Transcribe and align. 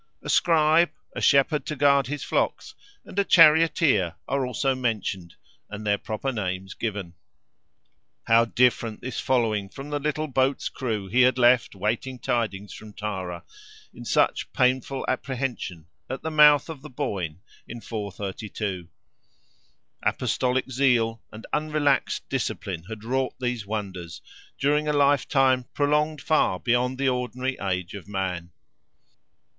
A 0.23 0.29
scribe, 0.31 0.89
a 1.15 1.21
shepherd 1.21 1.63
to 1.67 1.75
guard 1.75 2.07
his 2.07 2.23
flocks, 2.23 2.73
and 3.05 3.19
a 3.19 3.23
charioteer 3.23 4.15
are 4.27 4.47
also 4.47 4.73
mentioned, 4.73 5.35
and 5.69 5.85
their 5.85 5.99
proper 5.99 6.31
names 6.31 6.73
given. 6.73 7.13
How 8.23 8.45
different 8.45 9.01
this 9.01 9.19
following 9.19 9.69
from 9.69 9.91
the 9.91 9.99
little 9.99 10.27
boat's 10.27 10.69
crew, 10.69 11.05
he 11.07 11.21
had 11.21 11.37
left 11.37 11.75
waiting 11.75 12.17
tidings 12.17 12.73
from 12.73 12.93
Tara, 12.93 13.43
in 13.93 14.03
such 14.03 14.51
painful 14.53 15.05
apprehension, 15.07 15.85
at 16.09 16.23
the 16.23 16.31
mouth 16.31 16.67
of 16.67 16.81
the 16.81 16.89
Boyne, 16.89 17.39
in 17.67 17.79
432. 17.79 18.87
Apostolic 20.01 20.71
zeal, 20.71 21.21
and 21.31 21.45
unrelaxed 21.53 22.27
discipline 22.27 22.85
had 22.85 23.03
wrought 23.03 23.35
these 23.39 23.67
wonders, 23.67 24.23
during 24.57 24.87
a 24.87 24.93
lifetime 24.93 25.65
prolonged 25.75 26.21
far 26.21 26.59
beyond 26.59 26.97
the 26.97 27.07
ordinary 27.07 27.55
age 27.61 27.93
of 27.93 28.07
man. 28.07 28.49